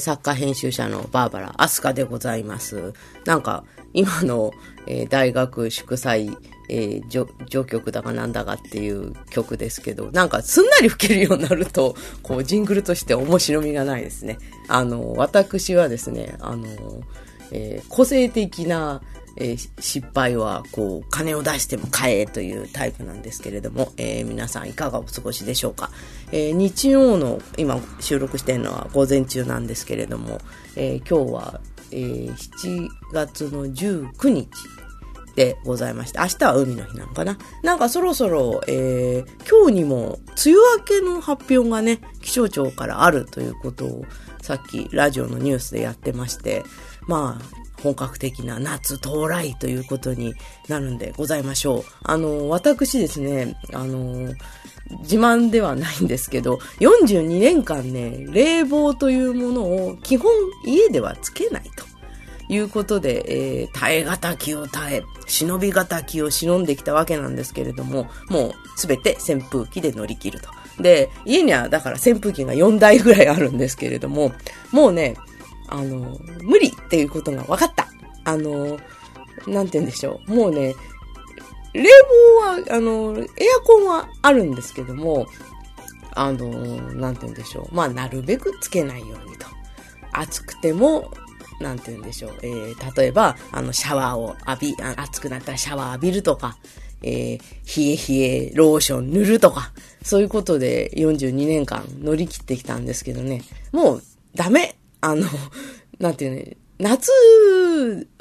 [0.00, 2.92] 作家編集者のバーバラ・アスカでございます。
[3.24, 4.52] なんか、今の、
[4.86, 6.36] えー、大学祝祭、
[6.68, 14.38] えー、序曲だかなんだかっていう曲ですけど、なんかすんなり吹けるようになると、こう、ジングルとして面白みがないですね。
[14.68, 16.66] あの、私はですね、あの、
[17.52, 19.02] えー、個性的な、
[19.36, 25.90] えー、失敗は、こう、金を出しても買えというタイプなんですけれども、えー、皆さんいかがお過ごしでしょうか。
[26.32, 30.40] えー、日曜の、今収録してるのは午前中なんですけれども、
[30.76, 31.60] え今日は、
[31.92, 34.48] え7月の19日
[35.34, 44.04] でございまして、明日は海の日なのかななんかそろそろ、え今日にも梅雨明けの発表がね、気象庁からあるということを
[44.42, 46.64] さっきラジオのニュースでやってまして、
[47.06, 50.34] まあ、本格的な夏到来ということに
[50.68, 51.84] なるんでございましょう。
[52.02, 54.34] あの、私ですね、あの、
[55.02, 60.32] 自慢ではないんですけど、42年間ね、冷房というものを基本
[60.64, 61.90] 家ではつけないと。
[62.50, 70.50] いうことで、えー、耐え難きを耐え、忍び難きを忍んできたわけなんですけれども、もうすべて扇風機で乗り切ると。
[70.82, 74.32] で、家にはだから扇風機が4台ぐらいあるんですけれども、
[74.72, 75.14] もうね、
[75.70, 77.88] あの、無理っていうことが分かった。
[78.24, 78.78] あの、
[79.46, 80.34] なんて言うんでしょう。
[80.34, 80.74] もうね、
[81.72, 81.84] 冷
[82.38, 85.26] 房は、あの、エアコンはあるんですけども、
[86.14, 86.48] あの、
[86.94, 87.74] なんて言うんでしょう。
[87.74, 89.46] まあ、なるべくつけないようにと。
[90.12, 91.12] 暑くても、
[91.60, 92.34] なんて言うんでしょう。
[92.42, 96.56] えー、例えば、あの、シャワーを浴び、暑くなったらシャワー浴びるとか、
[97.02, 104.02] えー、冷え冷えローション塗るとか、そういうことで42年間乗り切ってきたんですけどね、もう
[104.34, 105.26] ダメあの、
[105.98, 107.10] なんていうね、夏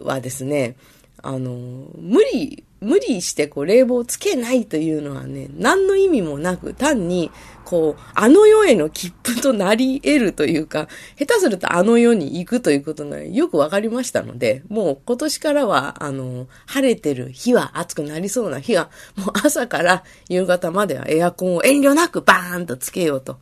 [0.00, 0.76] はですね、
[1.22, 7.30] あの、無理、無理してこう冷房つけないというのはね、何の意味もなく、単に、
[7.64, 10.88] こう、あの世への切符となり得るというか、
[11.18, 23.38] 下手するとあの世に行くということがよくわかりましたので、もう今年からは、あの、晴れてる日は暑くなりそうな日は、もう朝から夕方まではエアコンを遠慮なくバーンとつけようと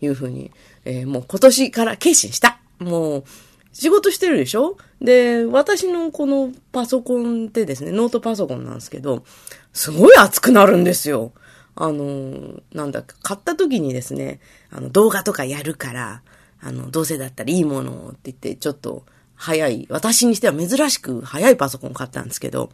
[0.00, 0.50] いうふうに、
[0.84, 2.59] えー、もう今年から決心した。
[2.80, 3.24] もう、
[3.72, 4.76] 仕事してるでしょ？
[5.00, 9.22] で、私のこのパソコンってですね、ノートパソコンなんですけど、
[9.72, 11.32] すごい熱くなるんですよ。
[11.76, 16.22] あの、なんだか、買った時にですね、あの、動画とかやるから、
[16.60, 19.04] あの、どうせだったらいいものをって言って、ちょっと、
[19.36, 22.70] 早い、私にしては珍しく早いパソコン買ったんですけど、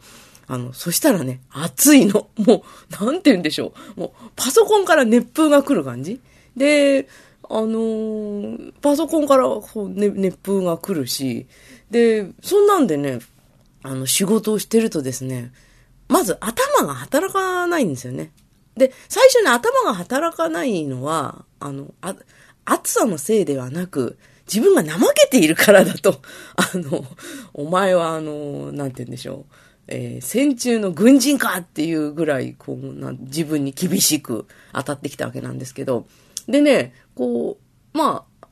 [0.47, 2.27] あの、そしたらね、熱いの。
[2.37, 2.63] も
[2.99, 3.99] う、なんて言うんでしょう。
[3.99, 6.19] もう、パソコンから熱風が来る感じ
[6.57, 7.07] で、
[7.49, 11.47] あのー、パソコンからこう、ね、熱風が来るし、
[11.89, 13.19] で、そんなんでね、
[13.83, 15.51] あの、仕事をしてるとですね、
[16.07, 18.31] まず頭が働かないんですよね。
[18.75, 22.15] で、最初に頭が働かないのは、あの、あ
[22.65, 26.21] 暑さのせいではなく、自分が怠けているからだと。
[26.55, 27.05] あの、
[27.53, 29.53] お前はあの、なんて言うんでしょう。
[29.89, 36.07] えー、戦中の軍人かっていうぐらい、こうな、自分に厳しく当たってきたわけなんですけど、
[36.47, 37.57] でね、こ
[37.93, 38.47] う、まあ、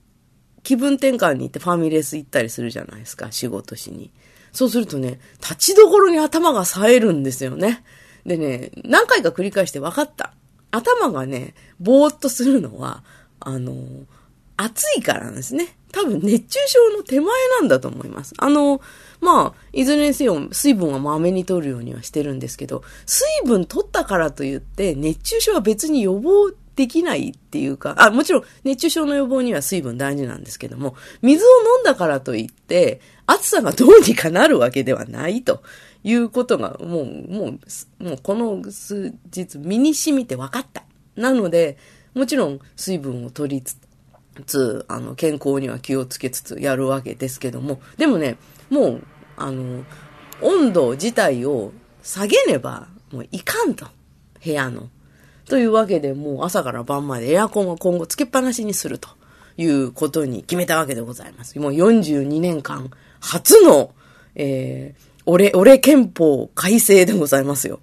[0.63, 4.11] 気分転換に行ってファミレス行ったりするじゃないですか、仕事しに。
[4.51, 7.83] そうするとね、立ちどころに頭が冴えるんですよね。
[8.25, 10.33] でね、何回か繰り返して分かった。
[10.71, 13.03] 頭がね、ぼーっとするのは、
[13.39, 13.75] あの、
[14.57, 15.77] 暑いからなんですね。
[15.91, 17.27] 多分熱中症の手前
[17.59, 18.33] なんだと思います。
[18.37, 18.81] あの、
[19.21, 31.47] まあ、いずれにせよ水分はまめに取るようにはしてるんですけど、水分取ったからといって熱中症は別に予防できないっていうか、あ、もちろん熱中症の予防には水分大事なんですけども、水を
[31.77, 35.63] 飲んだからといって、暑さがどうにかなるわけではないと
[36.03, 40.83] いうことが、もう、もう、もうこの数日身に染みて分かった。
[41.15, 41.77] なので、
[42.13, 43.77] もちろん水分を取りつ
[44.45, 48.37] つ、あの、健康には気をつけつつやるわけですけども、でもね、
[48.69, 49.03] もう、
[49.37, 49.83] あの、
[50.41, 51.71] 温度自体を
[52.03, 53.87] 下げねば、もういかんと。
[54.43, 54.89] 部屋の。
[55.47, 59.09] というわけで、もう朝から晩までエアコンを今後つけっぱなしにすると
[59.57, 61.57] いうことに決めたわけでございます。
[61.59, 62.89] もう42年間、
[63.19, 63.91] 初の、
[64.35, 67.79] えー、俺、俺憲法改正でございますよ。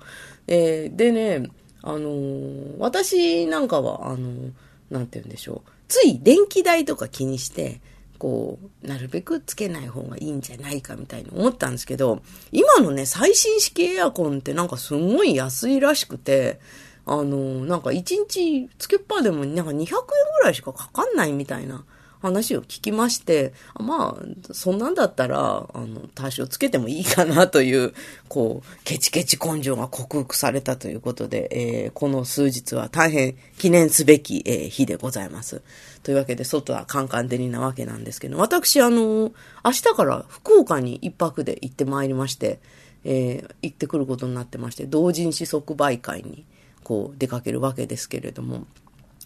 [0.47, 1.49] えー、でね、
[1.83, 4.53] あのー、私なんかは、あのー、
[4.91, 5.71] なんて言うんでしょう。
[5.89, 7.81] つい電気代とか気にして、
[8.19, 12.23] こう、なるべくつけない方がいいんじゃないかみたいに思ったんですけど、
[12.53, 16.61] 今のね、最新式エアコンってなんかすごい安いらしくて、
[17.07, 21.85] あの、なんか1日つけっぱでもなんか200円ぐらいしかかかんないみたいな
[22.23, 27.93] 話を聞きまして、まあ、そんなんだったら、あの、多少つけてもいいかなという、
[28.29, 35.63] こう、ケチケチ根性が克服されたということで、えー、この数日は大変記念すべき、えー、日でございます。
[36.05, 39.33] というわけで、外はカンカン照りなわけなんですけど、私、あの、
[39.65, 42.61] 明日から福岡に一泊で行ってまいりまして、
[43.05, 46.45] えー、行ってくることになってまして、同人誌即売会に、
[46.85, 48.67] こう、出かけるわけですけれども、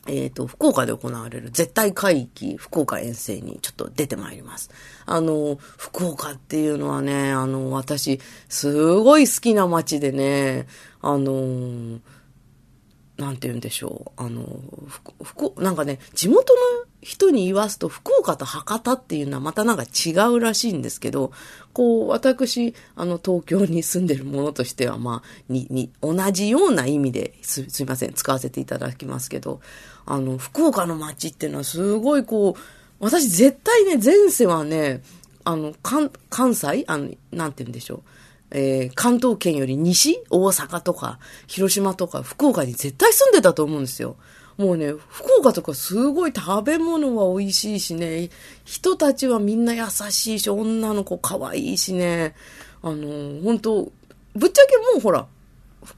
[0.09, 4.71] えっ、ー、と、福岡で行われる絶対海域福岡遠征にちょっと出てまいります。
[5.05, 10.67] あの、福岡っていうのはね、あの、私、すごい好きな街でね、
[11.03, 11.99] あの、
[13.17, 14.23] なんて言うんでしょう。
[14.23, 14.45] あの、
[15.23, 16.61] 福、なんかね、地元の
[17.01, 21.33] 人に言わすと、福岡と博多っていうのはまたなんか違うらしいんですけど、
[21.73, 29.61] こう、私、あの、東京に住んでるものとしては、まあ、に、に、同じような意味ですすいません、使わせていただきますけど、
[30.05, 32.61] あの、福岡の街っていうのはすごいこう、
[32.99, 35.03] 私絶対ね、前世はね、
[35.45, 36.85] あの、関、関西？
[36.87, 38.03] あの、なんて言うんでしょう。
[38.51, 40.23] えー、関東圏より西？
[40.31, 44.17] 大阪とか、広島とか、福岡に絶対住んでたと思うんですよ。
[44.57, 48.31] もうね、福岡とかすごい食べ物は美味しいしね、
[48.65, 52.35] 人たちはみんな優しいし、女の子可愛いしね、
[52.83, 53.93] あの、本当
[54.35, 55.27] ぶっちゃけもうほら、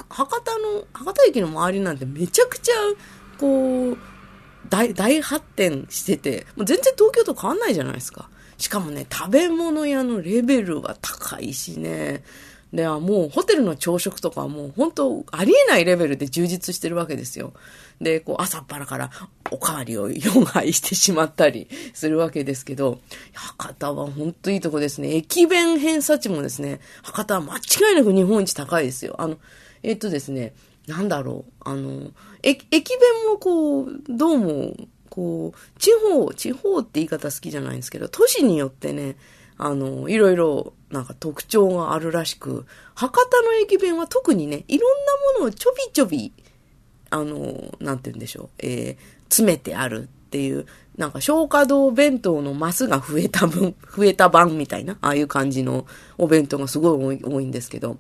[0.09, 2.73] 博多の、博多駅の周りなんてめちゃくちゃ、
[3.39, 3.99] こう、
[4.69, 8.29] 大、大発展してて、もう全然東京と変わんないじゃないですか。
[8.59, 12.23] しかもね、食べ物屋のレベルが高いしね。
[12.73, 17.55] では、もうホテルの朝食とかはもう本当ありえないレベルで充実してるわけですよ。
[18.01, 19.11] で、こう朝っぱらから
[19.51, 22.99] おかわりを4杯してしまったりするわけですけど、
[23.33, 25.15] 博多は本当いいとこですね。
[25.15, 29.15] 駅弁偏差値もですね、博多は間違いなく日本一高いですよ。
[29.19, 29.39] あの、
[29.83, 30.53] えっとですね、
[30.87, 32.11] なんだろう、あの、
[32.43, 32.81] 駅弁
[33.31, 34.75] もこう、どうも
[35.11, 39.17] こう、地方、地方って言い方好きじゃないんですけど、都市によってね、
[39.57, 46.33] あの、いろいろなんか特徴があるらしく、博多の駅弁は特にね、いろんなものをちょびちょび、
[47.11, 50.67] あの、なんて言うんでしょう、えー、詰めてあるっていう、
[50.97, 55.87] なんか消化道弁当のマスが増えた分、 増えた版みたいな、ああいう感じの
[56.19, 57.99] お弁当がすごい多いんですけど、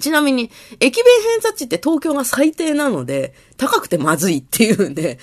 [0.00, 0.50] ちなみに、
[0.80, 5.18] 駅弁偏差値って東京が最低なので、高くてまずいっていうんで、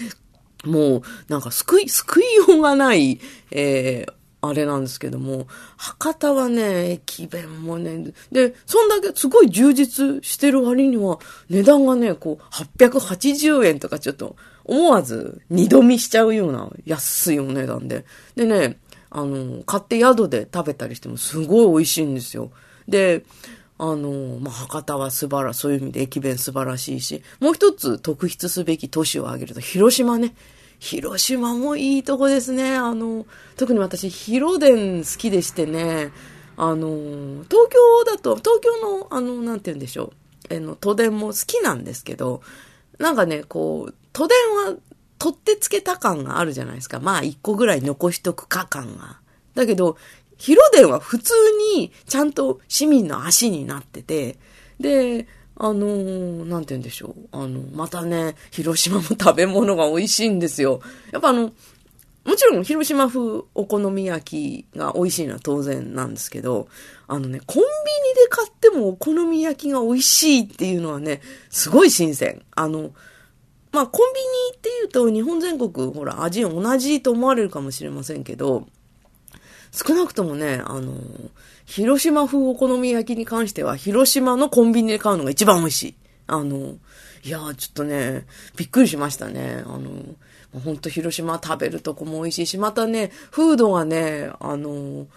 [0.66, 3.20] もう、なんか救い、救いようがない、
[3.52, 5.48] えー、あれなんですけども、
[5.78, 11.20] 博多はね、駅弁もね、で、そんだけすごい充実してる割には、
[11.50, 18.06] 値段がね、こう、880円とかちょっと、思わず二度見しちゃうような安いお値段で。
[18.36, 18.78] でね、
[19.10, 22.52] あの、買って宿で食べたりしてもすごい美味しいんですよ。
[22.88, 23.24] で、
[23.84, 30.36] あの、まあ、博多は素晴らしい、そういう意味で駅弁素晴らしいし、もう一つ特筆すべき都市を挙げると、広島ね。
[30.78, 32.76] 広島もいいとこですね。
[32.76, 33.26] あの、
[33.58, 36.12] 特に私、広電好きでしてね、
[36.58, 40.14] あの、東京だと、東京の、あの、なんて言うんでしょ
[40.52, 42.44] う、あの、都電も好きなんですけど、
[43.00, 44.38] なんかね、こう、都電
[44.68, 44.76] は
[45.18, 47.00] 取ってつけた感があるじゃないですか。
[47.00, 49.20] まあ、一個ぐらい残しとくか感が。
[49.56, 49.98] だけど、
[50.42, 51.34] 広電は普通
[51.76, 54.40] にちゃんと市民の足になってて、
[54.80, 57.28] で、あのー、なんて言うんでしょう。
[57.32, 60.82] あの、またね、広島も食べ物が美味しいんですよ。
[61.12, 61.52] やっぱあの、
[62.24, 63.20] もちろん広島風
[63.54, 66.68] お好み焼きが美味しいのは当然なんですけど、
[67.08, 67.66] あのね、コンビニ
[68.16, 72.42] で買ってもお好み焼きが美味しいっていうのはね、すごい新鮮。
[72.56, 72.94] あの、
[73.72, 78.66] まあ、コンビニって言うと日本全国、ほら、味同じと思われるかもしれませんけど、
[79.72, 80.94] 少なくともね、あの、
[81.66, 85.96] 広島風お好み焼きに関しては、広島のコンビニで買うのが一番美味しい。
[86.28, 86.76] あの、
[87.24, 88.26] いやー、ちょっとね、
[88.58, 89.64] びっくりしましたね。
[89.66, 89.90] あの、
[90.60, 95.08] ほんと広島食べるとこも美味しいし、またね、フードがね、あの、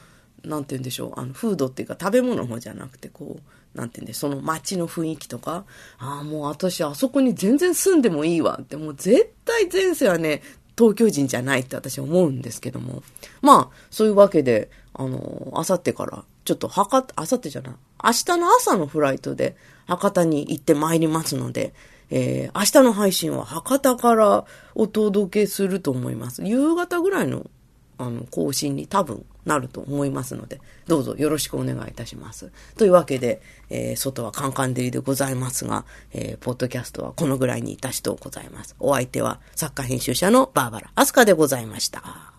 [0.44, 5.64] なんて言うんでしょう、あの、フードっていうか食べ物の方じゃなくて、こう、なんて言うんで、その街の雰囲気とか、
[5.98, 10.42] ああ、もう私あそこに全然住んでもいいわって、もう絶対前世はね、
[10.76, 13.02] 東京人じゃないって私思うんですけども。
[13.42, 21.74] まあ、そういうわけで、あの、あさってから、ちょっと博多、あさってじゃない、明日の朝のフライトで博多に行ってまいりますので、
[22.10, 26.44] えー、明日の配信は博多からお届けすると思います。
[26.44, 27.50] 夕方ぐらいの、
[27.98, 32.50] あの、更新に多分なると思いますので、どうぞよろしくお願いいたします。
[32.76, 38.74] というわけで、えー、外はカンカン照りでございますが、えー、ポッドキャストはこのぐらいにいたしとございます。
[38.80, 42.33] お相手は作家編集者のバーバラ・アスカでございました。